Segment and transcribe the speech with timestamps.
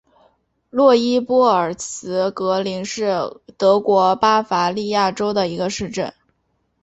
[0.71, 6.11] 洛伊波尔茨格林是德国巴伐利亚州的一个市镇。